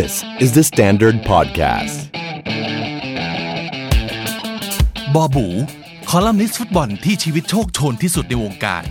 [0.00, 1.96] This is the Standard Podcast.
[5.14, 5.46] บอบู
[6.10, 8.84] คอลัมนิสต์ฟุตบอลที่ชีวิตโชคโชนที่สุดในวงการ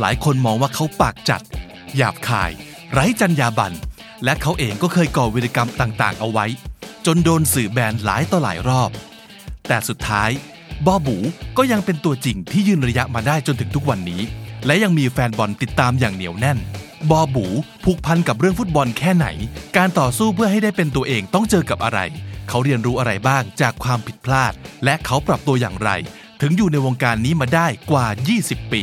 [0.00, 1.42] หลายคนมองว่าเขาปากจัด
[1.96, 2.50] หยาบคาย
[2.92, 3.76] ไร้จรรยาบรรณ
[4.24, 6.46] และเขาเองก็เคยก่อวิรกรรมต่างๆ เอาไว้
[7.06, 8.90] จนโดนสื่อแบนหลายต่อหลายรอบ
[9.68, 10.30] แต่สุดท้าย
[10.86, 11.16] บอบู
[11.56, 14.22] ก็ยังเป็นตัวจริงที่ยืนระยะมาได้จนถึงทุกวันนี้
[14.66, 16.60] และยังมีแฟนบอลติดตามอย่างเหนียวแน่น
[17.10, 17.46] บอบู
[17.84, 19.26] ผูกพันกับเรื่องฟุตบอลแค่ไหน
[19.76, 22.00] การต่อสู้เพื่อให้ได้เป็นตัวเองต้องเจอกับอะไร
[22.48, 24.52] เขาเรียนรู้อะไรบ้างจากความผิดพลาด
[24.84, 25.90] และเขาปรับตัวอย่างไร
[26.40, 28.06] ถึงอยู่ในวงการนี้มาได้กว่า
[28.40, 28.82] 20 ปี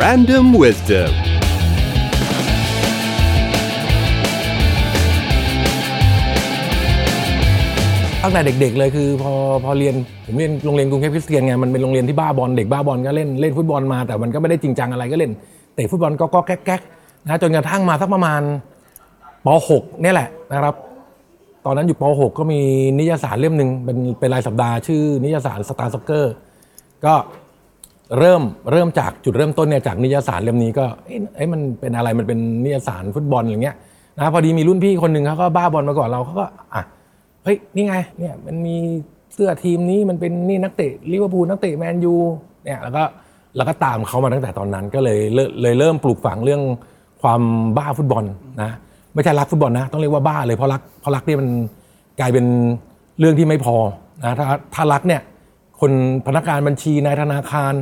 [0.00, 1.27] Random Wisdom.
[8.28, 9.32] ตั้งแต่เด็ก ๆ เลยคือ พอ
[9.64, 9.94] พอเรียน
[10.26, 15.32] ผมเรียนโรงเรียนกรุงเทพคริสเตียนไงมันเป็นโรงเรียนที่บ้าบอลเด็กบ้าบอลก็เล่นเล่นฟุตบอลมาแต่มันก็ไม่ได้จริงจังอะไรก็เล่น
[15.74, 18.40] เตะฟุตบอลก็ก็แก๊กๆนะจนกระทั่งมาสักประมาณ
[19.46, 20.74] ป .6 นี่แหละนะครับ
[21.64, 22.60] ตอนนั้นอยู่ป .6 ก็มี
[22.98, 26.32] นิตยสารเล่มหนึ่งเป็นเป็นรายสัปดาห์ชื่อนิตยสาร Star Soccer
[27.04, 27.14] ก็
[28.18, 33.74] เริ่มเริ่มจากจุดเริ่มต้นเนี่ยจากนิตยสารเล่มนี้ก็เอ๊ะมันเป็นอะไรมันเป็นนิตยสารฟุตบอลอย่างเงี้ย
[34.16, 38.76] นะพอดีมีรุ่นพี่คนหนึ่งเขาก็บ้าบอลมาก่อนเราเขาก็อะ เฮ้ยนี่ไงเนี่ยมันมี
[39.34, 42.14] เสื้อทีมนี้มันเป็นนี่นักเตะลิเวอร์พูลนักเตะแมนยู
[42.64, 43.02] เนี่ยแล้วก็
[43.56, 46.62] แล้วก็ตามเขามาตั้งแต่ตอนนั้นก็เลยเริ่มเลยเริ่มปลูกฝังเรื่อง
[47.22, 47.40] ความ
[47.76, 48.24] บ้าฟุตบอล
[48.62, 48.70] นะ
[49.14, 51.48] ไม่ใช่รักฟุตบอลนะต้องเรียกว่าบ้าเลยเพราะรักเพราะรักเนี่ยมัน
[52.20, 52.44] กลายเป็น
[53.18, 53.76] เรื่องที่ไม่พอ
[54.22, 55.20] นะถ้าถ้ารักเนี่ย
[55.80, 55.92] คน
[56.26, 57.74] พนักงานบัญชีนายธนาคาร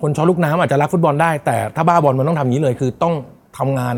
[0.00, 3.14] คนชอลูกน้ำอาจจะรักฟุตบอลได้ แต่ถ้าบ้าบอลมันต้องทำอย่างนี้เลย คือต้อง
[3.58, 3.94] ทำงาน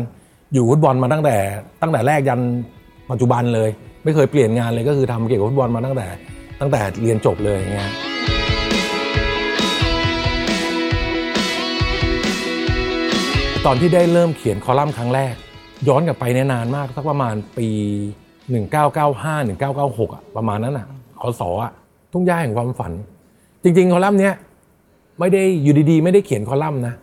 [0.53, 1.35] อยู่ฟุตบอลมาตั้งแต่
[1.81, 2.41] ตั้งแต่แรกยัน
[3.11, 3.69] ปัจจุบันเลย
[4.03, 6.07] ไม่เคยเปลี่ยนงานเลยก็คือทำเกี่ยวกับฟุตบอลมาตั้งแต่
[6.61, 7.91] ตั้งแต่เรียนจบเลยอย่างเงี้ย
[13.65, 15.33] ตอนที่ได้เริ่มเขียนคอลัมน์ครั้งแรก
[15.87, 17.67] ย้อนกลับไปเนี่ยนานมากสักประมาณปี
[18.49, 20.87] 1995 1996อะประมาณนั้นอะ
[21.21, 21.71] คศอะ
[22.11, 22.91] ทุ่งหญ้าแห่งความฝัน
[23.63, 24.33] จริง ๆ คอลัมน์เนี้ย
[25.19, 26.93] ไม่ได้อยู่ดีๆ ไม่ได้เขียนคอลัมน์นะ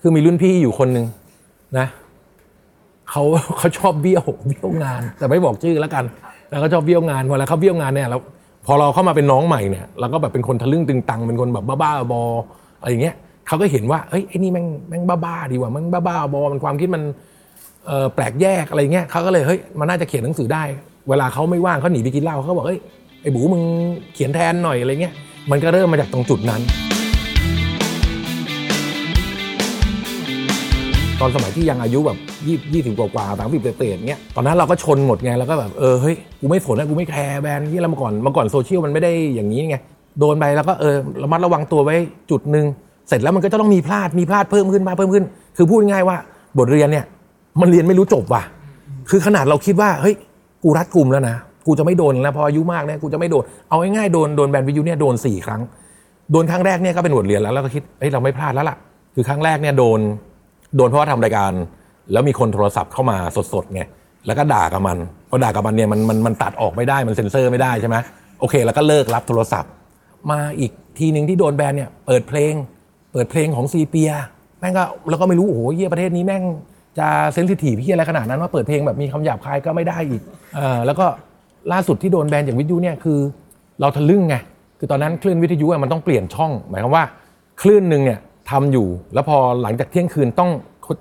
[0.00, 1.06] คือมีรุ่นพี่อยู่คนหนึ่ง
[1.78, 1.86] นะ
[3.10, 3.22] เขา
[3.58, 6.04] เขาชอบเบี้ยวเบี้ยวงาน แต่ไม่บอกชื่อแล้วกัน
[6.50, 8.20] แล้วก็ชอบเบี้ยวงานพอแล้วเขาเบี้ยวงานเนี่ยแล้ว
[8.66, 12.22] พอเราเข้ามาเป็นน้องใหม่เนี่ยเราก็แบบเป็นคนทะลึ่งตึงตังเป็นคนแบบบ้าๆบอ
[12.80, 13.14] อะไรอย่างเงี้ย
[13.46, 17.02] เขาก็เห็นว่าเฮ้ยไอ้นี่แม่งแม่งบ้าๆดีกว่าแม่งบ้าๆบอมันความคิดมัน
[17.86, 20.62] เอ่อแปลกแยกอะไรเงี้ยเขาก็เลยเฮ้ยมันน่าจะเขียนหนังสือได้
[21.08, 22.80] เวลาเขาไม่ว่างเขาหนีไปกินเหล้าเขาบอกเฮ้ย
[23.22, 23.62] ไอ้บูมึง
[24.14, 25.14] เขียนแทนหน่อยอะไรเงี้ย
[25.50, 26.60] มันก็เริ่มมาจากตรงจุดนั้น
[31.20, 39.76] ตอนสมัยที่ยังอายุแบบยี่ยี่สิบกว่าสามสิบเศษๆเงี้ยตอนนั้นเราก็ชนหมดไงแล้วก็แบบเออเฮ้ยกูไม่สนนะกูไม่แคร์แบรนด์ที่เราเมื่อก่อนเมื่อก่อนโซเชียลมันไม่ได้อย่างนี้ไง
[40.20, 41.96] โดนไปแล้วก็เออระมัดระวังตัวไว้
[42.30, 42.66] จุดหนึ่ง
[43.08, 45.24] เสร็จแล้วมันก็จะต้องมีพลาดมีพลาดเพิ่มขึ้นมาเพิ่มขึ้น
[45.56, 46.16] คือพูดง่ายว่า
[46.58, 47.04] บทเรียนเนี่ย
[47.60, 48.42] มันเรียนไม่รู้จบว่ะ
[49.10, 50.14] คือขนาดเราคิดว่าเฮ้ย
[50.62, 55.60] กูรัดกลุ่มแล้วนะกูจะไม่โดนแล้วพออายุมากเนี่ยกูจะไม่โดนเอาง่ายๆโดนโดนแบรนด์วิทยุเนี่ยโดนสี่ครั้ง
[56.32, 58.76] โดนครั้งแรกเนี่ยก็เป็นบทเรียนแล้วเราก็คิดเฮ้ยเราไม่พลาดแล้วล่ะ
[59.14, 60.00] คือครั้งแรกเนี่ยโดน
[60.76, 61.52] โดนเพราะว่าทำรายการ
[62.12, 63.16] แล้วมีคนโทรศัพท์เข้ามา
[63.54, 63.82] สดๆไง
[64.26, 64.98] แล้วก็ด่ากับมัน
[65.28, 67.96] พอด่ากับมันเนี่ยมันมันมันตัดออกไม่ได้มันเซ็นเซอร์ไม่ได้ใช่ไหม
[68.40, 69.70] โอเค แล้วก็เลิกรับโทรศัพท์
[70.30, 72.52] มาอีกทีหนึ่งที่โดนแบนเนี่ยเปิดเพลง
[73.12, 74.10] เปิดเพลงของซีเปีย
[74.60, 76.42] แม่งก็แล้วก็ไม่รู้โอ้โหเฮียประเทศนี้แม่ง
[76.98, 80.22] จะเซนซิทีฟพี่อะไรขนาดนั้นว่าเปิดเพลงแบบมีคำหยาบคายก็ไม่ได้อีก
[80.56, 81.06] เออแล้วก็
[81.72, 83.18] ล่าสุดที่โดนแบนจากวิทยุเนี่ยคือ
[83.80, 84.36] เราทะลึ่งไง
[84.78, 87.04] คือตอนนั้นคลื่นวิทยุอะมันต้องเปลี่ยนช่อง หมายความว่า
[87.62, 88.18] คลื่นหนึ่งเนี่ย
[88.50, 90.50] ทำอยู่ แล้วพอหลังจากเที่ยงคืนต้อง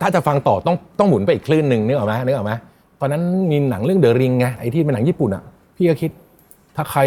[0.01, 2.53] ถ้าจะฟังต่อต้องต้องหมุนไปอีกคลื่นหนึ่งนึกออกไหมนึกออกไหม
[2.99, 3.21] ตอนนั้น
[3.51, 5.43] มีหนังเรื่องเดอะริงไงไอ้ที่เป็นหนังญี่ปุ่นอะ
[5.75, 6.11] พี่ก็คิด
[6.75, 7.01] ถ้าใคร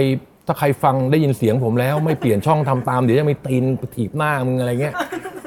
[0.47, 3.65] ถ้าใครฟังได้ยินเสียงผมแล้วไม่เปลี่ยนช่องทำตามเดี๋ยวจะมีตีน
[3.95, 4.95] ถีบหน้ามึงอะไรเงี้ย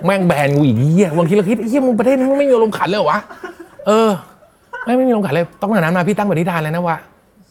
[0.05, 3.19] แม่งแบนกูอีกเหี้ยบางทีเราคิดเหี้ยมึงประเทศนี้มึงไม่มีอารมขันเลยเหรอวะ
[3.88, 4.09] เออ
[4.85, 6.97] ไม่ไม่มีอารมขันเลยต้องขนาดนั้นมาพี่ตั้งปณิธานเลยนะว่า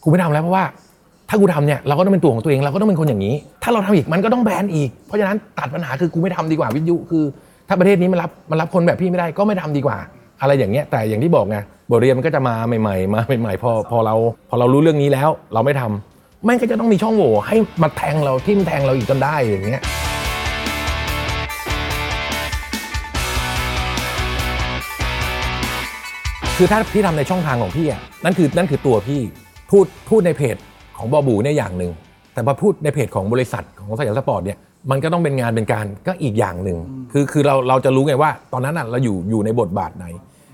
[0.03, 0.65] กูไม่ทำแล้วเพราะว่า
[1.29, 7.23] ถ้ากูทำเนี่ยเราก็ต้องเป็นตัวของตัวเองเราก็ต้องเป็นคนอย่างนี้ ถ้าเราทำอีกมันก็ต้องแบนอีก เพราะฉะนั้นตัดปัญหาคือกูไม่ทำดีกว่าวิทยุคือ
[7.67, 9.97] ถ้าประเทศนี้มันรับมันรับคนแบบพี่ไม่ได้ก็ไม่ทำดีกว่า
[10.41, 11.57] อะไรอย่างเงี้ยแต่อย่างที่บอกไง
[11.89, 14.15] บทเรียนมันก็จะมาใหม่ๆ มาใหม่ๆพอพอเรา
[14.49, 19.81] พอเรารู้เรื่องนี้แล้ว เราไม่ทำแม่งก็จะต้องมีช่องโหว่ให้มาแทงเราทิ่มแทงเราอีกจนได้อย่างเงี้ย
[26.57, 29.21] คือถ้าพี่ทำในช่องทางของพี่อะนั่นคือนั่นคือตัวพี่
[29.71, 30.55] พูดพูดในเพจ
[30.97, 31.91] ของบอบูเนี่ยอย่างหนึ่ง
[32.33, 34.57] แต่พอพูดในเพจของบริษัทของสยามสปอร์ตเนี่ย
[34.91, 36.77] มันก็ต้องเป็นงานเป็นการก็อีกอย่างหนึ่ง
[37.11, 40.05] คือคือเราเราจะรู้ไงว่า ตอนนั้นอะเราอยู่อยู่ในบทบาทไหน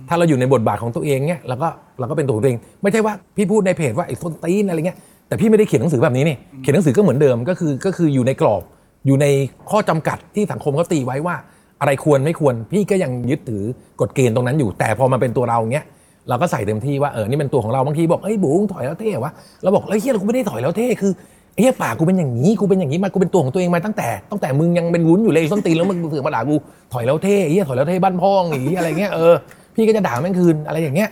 [0.09, 1.67] ถ้าเราอยู่ในบทบาทของตัวเองเนี่ยเราก็
[1.99, 4.97] เราก็เป็นตัวของตัวเอง ไม่ใช่ว่าพี่พูดในเพจว่าไอ้ส้นตีนอะไรเงี้ย
[5.27, 8.63] แต่พี่ไม่ได้เขียนหนังสือแบบนี้นี่เขียนหนังสือก็เหมือนเดิมก็คือก็คืออยู่ในกรอบ
[9.07, 9.25] อยู่ใน
[9.69, 11.35] ข้อจำกัดที่สังคมเขาตีไว้ว่า
[11.81, 13.63] อะไรควรไม่ควร พี่ก็ยังยึดถือ
[14.01, 15.85] กฎเกณฑ์ตรงนั้นอยู่ แต่พอมาเป็นตัวเราเงี้ย
[16.29, 19.31] เราก็ใส่เต็มที่ว่าเออนี่เป็นตัวของเราบางทีบอกเอ้ยบู มึงถ่อยแล้วเท่วะ
[19.63, 21.11] เราบอกเฮ้ยเหี้ยเรากูไม่ได้ถ่อยแล้วเท่คือ
[21.53, 26.55] ไอ้เหี้ยปากกูเป็นอย่างนี้กูเป็นอย่างนี้มากูเป็นตัวของตัวเองมาตั้งแต่ตั้งแต่มึงยังเป็นวุ้นอยู่เลยส้นตีนแล้วมึงเสือกมาด่ากู
[26.93, 29.33] ถ่อยแล้วเท่เหี้ยถ่อยแล้วเท่บ้านพ่องอย่างนี้อะไรเงี้ยเออ
[29.75, 31.09] พี่ก็จะด่าแม่งคืนอะไรอย่างเงี้ย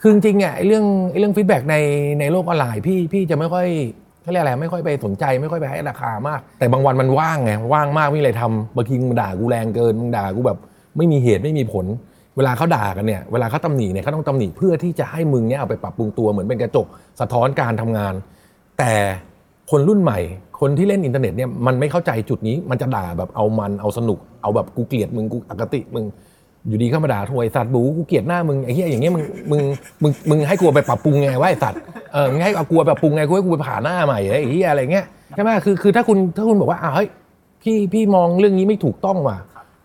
[0.00, 1.76] คือจริงอะไอ้เรื่องไอ้เรื่อง feedback ใน
[2.20, 3.66] ในโลกออนไลน์พี่พี่จะไม่ค่อย
[4.22, 10.58] เขาเรียกอะไรไม่ค่อยไปสนใจไม่ค่อยไปให้ราคามาก แต่บางวันมันว่างไงว่างมากไม่มีอะไรทำบางทีมึงด่ากูแรงเกินมึงด่ากูแบบ
[10.96, 11.86] ไม่มีเหตุไม่มีผล
[12.36, 16.86] เวลาเขาด่ากันเนี่ยเวลาเขาตำหนิเนี่ยเขาต้องตำหนิเพื่อที่จะให้มึงเนี่ยเอาไปปรับปรุงตัวเหมือนเป็นกระจก
[17.20, 18.14] สะท้อนการทำงาน
[18.78, 18.92] แต่
[19.70, 20.18] คนรุ่นใหม่
[20.60, 26.04] คนที่เล่นอินเทอร์เน็ตเนี่ยมันไม่เข้าใจจุดนี้มันจะด่าแบบเอามันเอาสนุก เอาแบบกูเกลียดมึงกูอคติมึง
[26.68, 29.60] อยู่ดีเข้ามาด่าถวยสัตว์บูกูเกลียดหน้ามึงไอ้เหี้ยอย่างเงี้ยมึงมึง
[30.02, 31.80] มึงมึงให้กูเอาไปปรับปรุงไงวะไอ้สัตว์
[32.12, 37.08] เออมึงให้เอากูไปปรับปรุงไงกูให้กูไปผ่าหน้าใหม่ไอ้เหี้ยอะไรเงี้ยใช่ไหมคือคือถ้าคุณถ้าคุณบอกว่าอ่าเฮ้ย
[37.62, 39.36] พี่พี่มองเรื่องนี้ไม่ถูกต้องว่ะ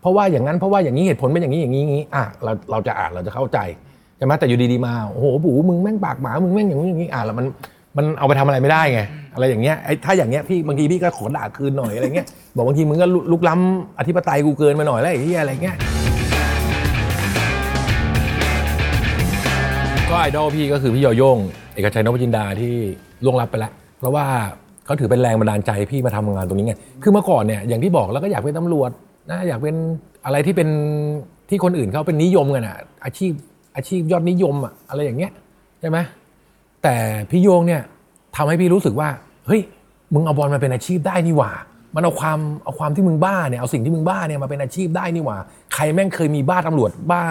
[0.05, 3.59] เพราะว่าอย่างนั้นเพราะว่าอย่างนี้เหตุผลเป็นอย่างนี้อย่างนี้อย่างนี้อะเราเราจะอ่านเราจะเข้าใจ
[4.17, 7.45] ใช่ไหมแต่อยู่ดีๆมาโอ้โหบูมึงแม่งปากหมามึงแม่งอย่างนี้อย่างนี้อะแล้วมัน
[7.97, 9.01] มันเอาไปทำอะไรไม่ได้ไง
[9.33, 15.75] อะไรอย่างเงี้ยไอ้ถ้าอย่างเงี้ยพี่บางทีพี่ก็ขอด่าคืนหน่อยอะไรเงี้ยบอกบางทีมึงก็ลุกล้ำอธิปไตยกูเกินมาหน่อยแล้วไอ้เหี้ยอะไรเงี้ย
[20.09, 21.37] ก็ไอดอลพี่ก็คือพี่โยโยง
[21.73, 22.73] เอกชัยนพจินดาที่
[23.25, 24.25] ล่วงลับไปแล้วเพราะว่า
[24.85, 26.73] เขาถือเป็นแรงบันดาลใจพี่มาทำงานตรงนี้ไง
[27.03, 28.91] คือเมื่อก่อนเนี่ยอย่างที่บอกแล้วก็อยากเป็นตำรวจ
[29.29, 29.75] นะอยากเป็น
[30.25, 30.69] อะไรที่เป็น
[31.49, 33.31] ที่คนอื่นเขาเป็นนิยมกันอะอาชีพ
[33.75, 35.31] อาชีพยอดนิยมอะอะไรอย่างเงี้ย
[35.79, 35.97] ใช่ไหม
[36.83, 36.95] แต่
[37.29, 37.81] พี่โยงเนี่ย
[38.35, 39.09] ทำให้พี่รู้สึกว่า
[39.47, 39.61] เฮ้ย
[40.13, 41.51] มึงเอาบอลมาเป็นอาชีพได้นี่หว่า
[41.95, 45.37] มันเอาความเอาความที่มึงบ้าเนี่ยเอาสิ่งที่มึงบ้าเนี่ยมาเป็นอาชีพได้นี่หว่า
[45.73, 47.21] ใครแม่งเคยมีบ้าตำรวจบ้า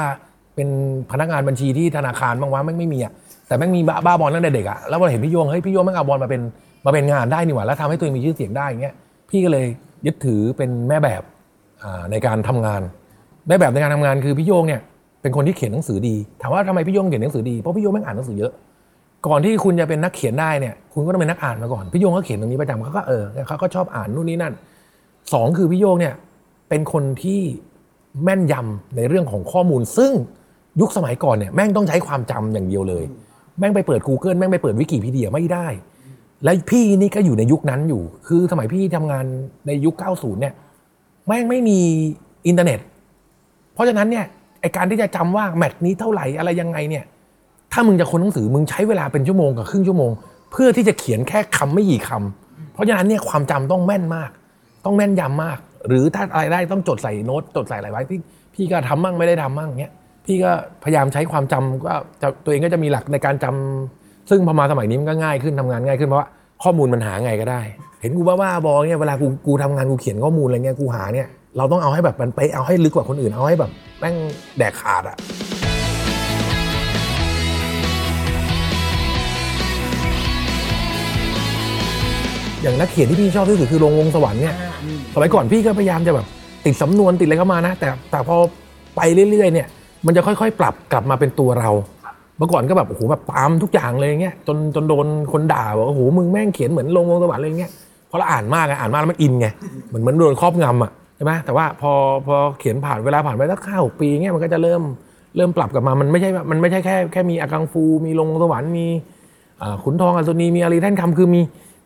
[0.55, 0.69] เป็น
[1.11, 3.12] พนักงานบัญชีที่ธนาคารบ้างวะแม่งไม่มีอะ
[3.46, 6.43] แต่แม่งมีบ้าบ้าบอลตั้งแต่เด็กอะแล้วพอเห็นพี่โยงเฮ้ยพี่โยงแม่งเอาบอลมาเป็น
[6.87, 8.94] มาเป็นงานได้นี่หว่าแล้วทำให้ตัวเองมีชื่อเสียงได้อย่างเงี้ย
[9.31, 9.67] พี่ก็เลย
[10.06, 11.23] ยึดถือเป็นแม่แบบ
[12.10, 12.81] ในการทำงาน
[13.46, 14.81] แม่แบบในการทำงานคือพี่โยงเนี่ย
[15.22, 18.52] เป็นคนที่เขียนหนังสือดีถามว่าทำไมพี่โยงเขียนหนังสือดีเพราะพี่โยงแม่งอ่านหนังสือเยอะ
[19.26, 24.54] ก่อนที่คุณจะเป็นนักเขียนได้เนี่ยคุณก็ต้องเป็นนักอ่านมาก่อนพี่โยงก็เขียนตรงนี้ประจำเขาก็เออเขาก็ชอบอ่านนู่นนี่นั่น
[25.32, 26.14] สองคือพี่โยงเนี่ย
[26.69, 27.40] เป็นคนที่
[28.25, 30.12] แม่นยำในเรื่องของข้อมูล ซึ่ง
[30.81, 33.04] ยุคสมัยก่อนเนี่ยแม่งต้องใช้ความจำอย่างเดียวเลย
[33.58, 35.66] แม่งไปเปิด Google แม่งไปเปิดวิกิพีเดียไม่ได้
[36.44, 39.25] และพี่นี่ก็อยู่ในยุคนั้นอยู่ คือสมัยพี่ทำงาน
[39.66, 40.54] ในยุค 90 เนี่ย
[41.26, 41.79] แม่งไม่มี
[42.47, 42.81] อินเทอร์เน็ต
[43.75, 44.25] เพราะฉะนั้นเนี่ย
[44.61, 47.05] ไอการที่จะจำว่าแมตช์นี้เท่าไหร่อะไรยังไงเนี่ย
[47.73, 50.11] ถ้ามึงจะค้นหนังสือมึงใช้เวลาเป็นชั่วโมงกับครึ่งชั่วโมง
[50.53, 54.31] เพื่อที่จะเขียนแค่คำไม่กี่คำเพราะฉะนั้นเนี่ยความจำต้องแม่นมาก
[54.85, 58.20] ต้องแม่นยำมาก หรือถ้าอะไรได้ต้องจดใส่โน้ตจดใส่อะไรไว้พี่
[58.55, 59.93] พี่ก็ทำมั่งไม่ได้ทำมั่งเนี้ย
[60.27, 60.53] พี่ก็
[60.85, 61.94] พยายามใช้ความจำก็
[62.44, 66.29] ตัวเองก็จะมีหลักในการจำซึ่งพอมาสมัยนี้มันก็ง่ายขึ้นทำงานง่ายขึ้นเพราะว่า
[66.62, 67.61] ข้อมูลมันหาไงก็ได้
[68.01, 73.71] เห็นกูบ้าบ้าๆบอเนี่ยเวลากูกูทำงานกูเขียนข้อมูลอะไรเงี้ยกูหาเนี่ยเราต้องเอาให้แบบมันไปเอาให้ลึกกว่าคนอื่นเอาให้แบบ
[74.01, 74.15] แม่ง
[74.59, 75.17] แดกขาดอะ
[82.62, 84.55] อย่างนักเขียนที่พี่ชอบที่สุดคือลงวงสวรรค์เนี่ย
[85.15, 86.27] สมัยก่อนพี่ก็พยายามจะแบบ
[86.65, 88.37] ติดสำนวนติดอะไรเข้ามานะ แต่แต่พอ
[88.97, 89.67] ไปเรื่อยๆเนี่ย
[90.06, 91.71] มันจะค่อยๆ ปรับกลับมาเป็นตัวเรา
[92.38, 97.70] เมื่อก่อนก็แบบโอ้โหแบบตามทุกอย่างเลยเงี้ยจนจนโดนคนด่าบอกโอ้โหมึงแม่งเขียนเหมือนลงวงสวรรค์อะไรเงี้ย
[98.08, 99.46] เพราะเราอ่านมากไงอ่านมากแล้วมันอินไง
[99.88, 101.92] เหมือนเหมือนโดนครอบงำอะใช่ไหมแต่ว่าพอ
[102.26, 104.82] พอเขียนผ่านเวลาผ่านไปสักห้าหกปีเงี้ยมันก็จะเริ่ม
[105.36, 108.86] เริ่มปรับกลับมามันไม่ใช่มันไม่ใช่แค่แค่มีอากังฟูมีลงสวรรค์มี
[109.84, 111.41] ขุนทองอัศนีมีอารีแท่นคำคือมี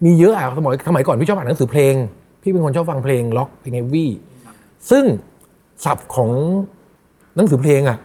[0.04, 1.94] มีเยอะอะสมัยสมัยก่อนพี่ชอบอ่านหนังสือเพลง
[2.42, 4.10] พี่เป็นคนชอบฟังเพลงล็อกเพลงเฮฟวี่
[4.90, 5.04] ซึ่ง
[5.84, 6.30] ศัพท์ของ
[7.36, 7.98] หนังสือเพลงอะ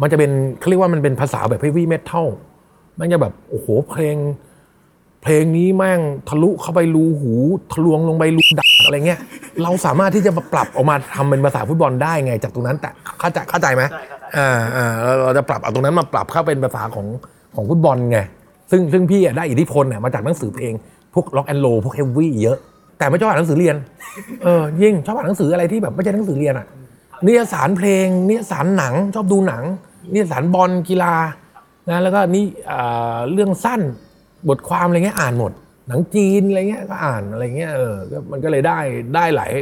[0.00, 2.28] มันจะเป็นเขาเรียกว่ามันเป็นภาษาแบบเฮฟวี่เมทัล
[2.98, 4.16] มันจะแบบโอ้โหเพลง
[5.22, 7.32] เพลงนี้แม่งทะลุเข้าไปรูหู
[7.72, 9.20] ทะลวงลงไปรูดักอะไรเงี้ย
[9.62, 13.82] เราสามารถที่จะมาปรับออกมาทำเป็นภาษาฟุตบอลได้ไง จากตรงนั้นแต่เข้าใจเข้าใจไหม
[14.36, 17.06] อ่าอ่าเราเราจะปรับเอาตรงนั้นมาปรับเข้าเป็นภาษาของ
[17.54, 18.18] ของฟุตบอลไง
[18.70, 20.72] ซึ่งซึ่งพี่อะได้อิทธิพลเนี่ยมาจากหนังสือเพลง
[21.14, 22.58] พวกล็อกแอนโลพวกเฮฟวี่เยอะ
[22.98, 23.76] แต่ไม่ชอบอ่านหนังสือเรียน
[24.42, 26.66] เออยิ่งชอบอ่านหนังสืออะไรที่แบบไม่ใช่หนังสือเรียนอะ
[27.26, 29.64] นิยสารเพลงนิยสารหนังชอบดูหนัง
[30.12, 31.14] นิยสารบอลกีฬา
[31.88, 32.44] นะแล้วก็นี่
[33.32, 33.80] เรื่องสั้น
[34.48, 35.52] บทความอะไรเงี้ยอ่านหมด
[35.88, 37.94] หนังจีนอะไรเงี้ยก็อ่านอะไรเงี้ยเออ
[38.32, 38.78] มันก็เลยได้
[39.14, 39.52] ได้หลาย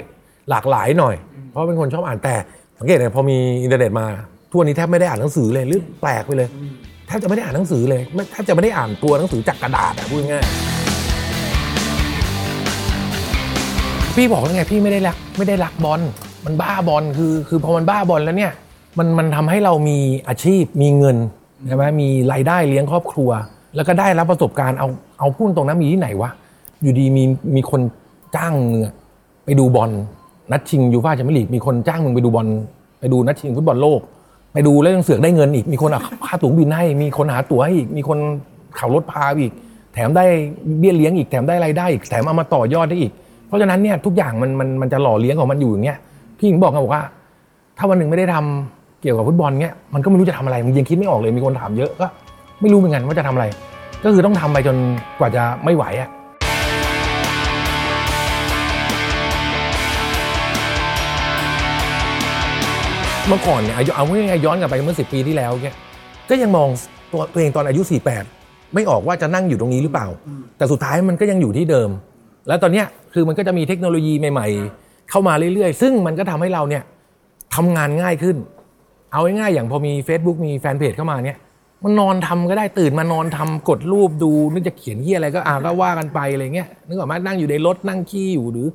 [0.51, 1.15] หลากหลายหน่อย
[1.51, 2.35] เพราะเป็นคนชอบอ่านแต่
[2.79, 4.07] สังเกตเลยพอมีอินเทอร์เน็ตมา
[4.53, 6.49] ทั่วนี้แทบไม่ได้อ่านหนังสือเลยหรือแปลกไปเลย
[7.07, 10.45] แทบจะไม่ได้อ่านหนังสือเลยแทบจะไม่ได้อ่านตัวหนังสือจากกระดาษอะพูดง่าย
[14.17, 16.01] พี่บอกแล้วไงพี่ไม่ได้รักไม่ได้รักบอล
[16.45, 18.53] มันบ้าบอลคือคือพอมันบ้าบอลแล้วเนี่ย
[18.99, 21.17] มันมันทำให้เรามีอาชีพมีเงิน
[21.67, 23.31] ใช่ไหมมีรายได้เลี้ยงครอบครัว
[23.75, 26.31] แล้วก็ได้รับประสบการณ์เอาเอาพูดตรงนั้นมีที่ไหนวะ
[26.83, 27.25] อยู่ดีมี
[27.57, 27.81] มีคน
[28.37, 28.89] จ้างมึงอ
[29.45, 29.91] ไปดูบอล
[30.53, 32.47] นัดชิงยูฟ่าแชมเปี้ยนลีกมีคนจ้างมึงไปดูบอล
[33.01, 34.01] ไปดูนัดชิงฟุตบอลโลก
[34.53, 38.19] ไปดูแล้วยังเสือกได้เงินอีกมีคนเอาค่าตั๋วบินให้มีคนหาตั๋วให้อีกมีคน
[38.79, 39.53] ขับรถพาอีก
[39.95, 40.25] แถมได้
[40.79, 43.13] เบี้ยเลี้ยงอีกแถมได้รายได้อีกแถมเอามาต่อยอดได้อีก
[43.47, 45.99] เพราะฉะนั้นเนี่ยทุกอย่างมันมันมันจะหล่อเลี้ยงของมันอยู่อย่างเงี้ย
[46.43, 47.05] พี่หญิงบอกไงบอกว่า
[47.79, 52.07] ถ้าวันหนึ่งไม่ได้ทำเกี่ยวกับฟุตบอลเงี้ยมันก็ไม่รู้จะทำอะไรมันยังคิดไม่ออกเลยมีคนถามเยอะก็
[52.61, 53.47] ไม่รู้เหมือนกันว่าจะทำอะไร
[54.05, 54.77] ก็คือต้องทำไปจน
[55.19, 56.09] กว่าจะไม่ไหวอะ
[63.27, 65.77] เมื่อก่อนเนี่ยอายุเอาง่ายๆย้อนกลับไปเมื่อสิปีที่แล้วเนี่ย
[66.31, 66.69] ก็ยังมอง
[67.13, 67.83] ตัวตัวเองตอนอายุ
[68.27, 70.07] 48 ไม่ออกว่าจะนั่งอยู่ตรงนี้หรือเปล่า
[70.57, 71.91] แต่สุดท้ายมันก็ยังอยู่ที่เดิม
[72.49, 74.82] แล้วตอนเนี้ยคือมันก็จะมีเทคโนโลยีใหม่ ๆ
[75.13, 76.83] เข้ามาเรื่อยๆ ซึ่งมันก็ทำให้เราเนี่ย
[77.55, 78.37] ทำงานง่ายขึ้น
[79.13, 81.39] เอาง่ายๆอย่างพอมี Facebook มีแฟนเพจเข้ามาเนี่ย
[81.85, 88.67] มันนอนทำก็ได้ตื่นมานอนทำกดรูปดูนึกจะเขียนเฮียอะไรก็อ่าก็ว่ากันไปอะไรเงี้ยนึกออกไหมนั่งอยู่ในรถนั่งขี้อยู่หรือ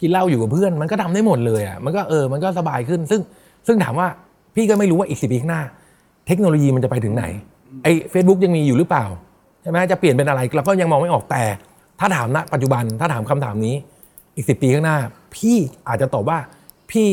[0.00, 3.20] กินเหล้าอยู่กับเพื่อนมันก็ทำได้หมดเลยอะมันก็เออมันก็สบายขึ้น ซึ่ง
[3.66, 4.08] ซึ่งถามว่า
[4.54, 5.62] พี่ก็ไม่รู้ว่าอีกสิบปีข้างหน้า
[6.26, 7.24] เทคโนโลยีมันจะไปถึงไหน
[7.82, 9.04] ไอ้เฟซบุ๊กยังมีอยู่หรือเปล่า
[9.62, 11.42] ใช่ไหมจะเปลี่ยนเป็นอะไรเราก็ยังมองไม่ออกแต่
[12.00, 13.74] ถ้าถามณปัจจุบันถ้าถามคำถามนี้
[14.34, 14.96] อีกสิปีข้างหน้า
[15.36, 15.56] พี่
[15.88, 16.38] อาจจะตอบว่า
[16.90, 17.06] พี่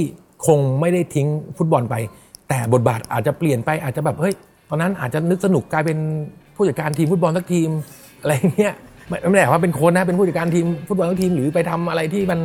[0.47, 1.95] คงไม่ได้ทิ้งฟุตบอลไป
[2.49, 4.33] แต่บทบาทอาจจะเปลี่ยนไปอาจจะแบบเฮ้ย
[4.69, 5.97] ตอนนั้นอาจจะนึกสนุกกลายเป็น
[6.55, 7.69] ผู้จัดการทีมฟุตบอลสักทีม
[8.21, 8.73] อะไรเงี้ย
[9.07, 12.39] ไม่ไม่ได้ว่าเป็นโค้ชนะเป็นผู้จัดการทีมฟุตบอลสักทีมหรือไปทำอะไรที่มัน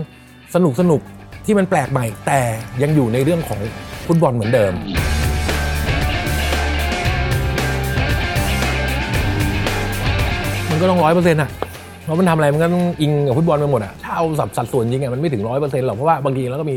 [0.54, 1.00] สนุกสนุก
[1.46, 2.40] ที่มันแปลกใหม่ แต่
[2.82, 3.60] ยังอยู่ในเรื่องของ
[4.06, 4.72] ฟุตบอลเหมือนเดิม
[10.70, 11.50] มันก็ต้องร้อยเปอร์เซ็นต์อะ
[12.04, 16.76] เพราะมันทำอะไรมันก็ต้องอิงกับฟุตบอลไปหมดอะถ้าเอาสัดสัดส่วนจริงอะมันไม่ถึงร้อยเปอร์เซ็นต์หรอกเพราะว่าบางทีเราก็มี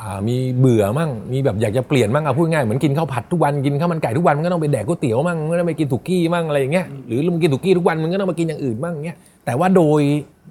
[0.00, 10.00] อ่ามีเบื่อมั่งมีแบบอยากจะเปลี่ยนมั่งเอาพูดง่ายเหมือนกินข้าวผัดทุกวันกินข้าวมันไก่ทุกวันมันก็ต้องไปแดกก๋วยเตี๋ยวมั่งมันก็ต้องไปกินสุกี้มั่งอะไรอย่างเงี้ยหรือมึงกินสุกี้ทุกวันมันก็ต้องมากินอย่างอื่นมั่งเงี้ยแต่ว่าโดย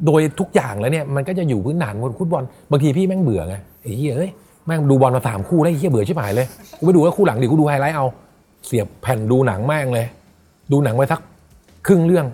[0.05, 4.31] โดยทุกอย่างแล้วเนี่ยมันก็จะอยู่พื้นฐานบนฟุตบอลบางทีพี่แม่งเบื่อไงไอ้เหี้ยเอ้ย
[4.65, 8.05] แม่งดูบอลมาสามคู่แล้วไอ้เหี้ยเบื่อชิบหายเลยกูไปดูว่าคู่หลังดิกูดูไฮไลท์เอา
[8.65, 10.07] เสียบแผ่นดูหนังแม่งเลย
[10.71, 11.19] ดูหนังไปสัก
[11.87, 12.25] ครึ่งเรื่อง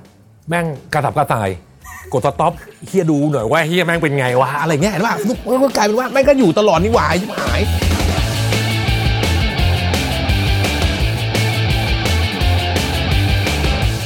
[0.50, 1.50] แม่งกระสับกระส่าย
[2.14, 2.54] กด stop
[2.88, 5.16] เฮ้ยดูหน่อยว่าเฮ้ยแม่งเป็นไงวะอะไรเงี้ยเห็นป่ะ
[5.48, 7.62] มันก็กลายเป็นว่าแม่งก็อยู่ตลอดนี่หว่าชิบหาย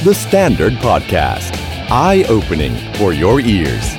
[0.04, 1.54] The Standard Podcast.
[1.90, 3.93] Eye opening for your ears.